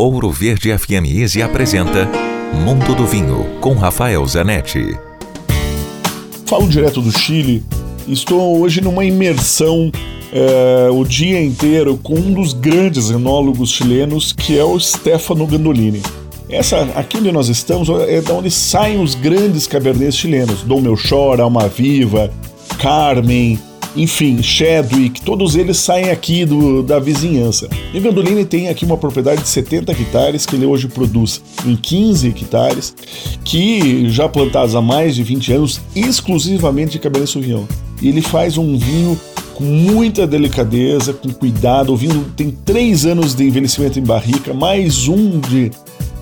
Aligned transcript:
Ouro 0.00 0.30
Verde 0.30 0.70
FM 0.78 1.10
Easy 1.12 1.42
apresenta 1.42 2.08
Mundo 2.64 2.94
do 2.94 3.04
Vinho 3.04 3.58
com 3.60 3.74
Rafael 3.74 4.24
Zanetti. 4.28 4.96
Falo 6.46 6.68
direto 6.68 7.02
do 7.02 7.10
Chile. 7.10 7.64
Estou 8.06 8.60
hoje 8.60 8.80
numa 8.80 9.04
imersão 9.04 9.90
é, 10.32 10.88
o 10.88 11.02
dia 11.02 11.42
inteiro 11.42 11.98
com 12.00 12.14
um 12.14 12.32
dos 12.32 12.52
grandes 12.52 13.10
enólogos 13.10 13.72
chilenos, 13.72 14.32
que 14.32 14.56
é 14.56 14.62
o 14.62 14.78
Stefano 14.78 15.44
Gandolini. 15.48 16.00
Essa, 16.48 16.82
aqui 16.94 17.16
onde 17.16 17.32
nós 17.32 17.48
estamos 17.48 17.88
é 17.88 18.20
da 18.20 18.34
onde 18.34 18.52
saem 18.52 19.02
os 19.02 19.16
grandes 19.16 19.66
cabernets 19.66 20.16
chilenos. 20.16 20.62
Dom 20.62 20.80
Melchor, 20.80 21.40
Alma 21.40 21.66
Viva, 21.66 22.30
Carmen, 22.78 23.58
enfim, 23.98 24.40
Chadwick, 24.40 25.20
todos 25.22 25.56
eles 25.56 25.76
saem 25.76 26.10
aqui 26.10 26.44
do, 26.44 26.84
da 26.84 27.00
vizinhança. 27.00 27.68
E 27.92 27.98
Gandolini 27.98 28.44
tem 28.44 28.68
aqui 28.68 28.84
uma 28.84 28.96
propriedade 28.96 29.42
de 29.42 29.48
70 29.48 29.90
hectares 29.90 30.46
que 30.46 30.54
ele 30.54 30.64
hoje 30.64 30.86
produz 30.86 31.42
em 31.66 31.74
15 31.74 32.28
hectares, 32.28 32.94
que 33.44 34.08
já 34.08 34.28
plantados 34.28 34.76
há 34.76 34.80
mais 34.80 35.16
de 35.16 35.24
20 35.24 35.52
anos, 35.52 35.80
exclusivamente 35.96 36.92
de 36.92 37.00
Cabernet 37.00 37.32
Sauvignon. 37.32 37.64
E 38.00 38.08
ele 38.08 38.22
faz 38.22 38.56
um 38.56 38.78
vinho 38.78 39.18
com 39.56 39.64
muita 39.64 40.28
delicadeza, 40.28 41.12
com 41.12 41.30
cuidado. 41.30 41.92
O 41.92 41.96
vinho 41.96 42.24
tem 42.36 42.52
3 42.52 43.04
anos 43.04 43.34
de 43.34 43.42
envelhecimento 43.48 43.98
em 43.98 44.04
barrica, 44.04 44.54
mais 44.54 45.08
um 45.08 45.40
de, 45.40 45.72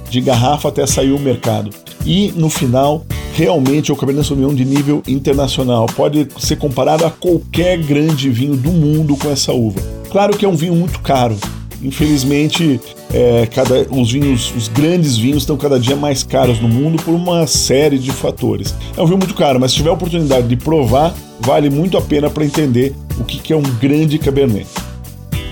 de 0.08 0.22
garrafa 0.22 0.70
até 0.70 0.86
sair 0.86 1.12
o 1.12 1.18
mercado. 1.18 1.68
E 2.06 2.32
no 2.34 2.48
final 2.48 3.04
realmente 3.36 3.90
é 3.90 3.94
o 3.94 3.96
Cabernet 3.96 4.26
Sauvignon 4.26 4.54
de 4.54 4.64
nível 4.64 5.02
internacional. 5.06 5.84
Pode 5.94 6.26
ser 6.38 6.56
comparado 6.56 7.04
a 7.04 7.10
qualquer 7.10 7.76
grande 7.76 8.30
vinho 8.30 8.56
do 8.56 8.70
mundo 8.70 9.14
com 9.14 9.30
essa 9.30 9.52
uva. 9.52 9.78
Claro 10.10 10.34
que 10.34 10.46
é 10.46 10.48
um 10.48 10.56
vinho 10.56 10.74
muito 10.74 11.00
caro. 11.00 11.36
Infelizmente, 11.82 12.80
é, 13.12 13.46
cada, 13.46 13.86
os 13.90 14.10
vinhos, 14.10 14.54
os 14.56 14.68
grandes 14.68 15.18
vinhos 15.18 15.42
estão 15.42 15.58
cada 15.58 15.78
dia 15.78 15.94
mais 15.94 16.22
caros 16.22 16.58
no 16.60 16.68
mundo 16.68 17.02
por 17.02 17.12
uma 17.12 17.46
série 17.46 17.98
de 17.98 18.10
fatores. 18.10 18.74
É 18.96 19.02
um 19.02 19.06
vinho 19.06 19.18
muito 19.18 19.34
caro, 19.34 19.60
mas 19.60 19.72
se 19.72 19.76
tiver 19.76 19.90
a 19.90 19.92
oportunidade 19.92 20.48
de 20.48 20.56
provar, 20.56 21.14
vale 21.38 21.68
muito 21.68 21.98
a 21.98 22.00
pena 22.00 22.30
para 22.30 22.42
entender 22.42 22.94
o 23.20 23.24
que, 23.24 23.38
que 23.38 23.52
é 23.52 23.56
um 23.56 23.62
grande 23.62 24.18
Cabernet. 24.18 24.66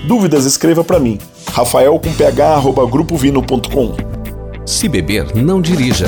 Dúvidas, 0.07 0.45
escreva 0.45 0.83
para 0.83 0.99
mim. 0.99 1.19
Rafael 1.53 1.99
com 1.99 2.11
ph, 2.11 2.41
arroba, 2.41 2.83
grupovino.com. 2.87 3.93
Se 4.65 4.89
beber, 4.89 5.35
não 5.35 5.61
dirija. 5.61 6.07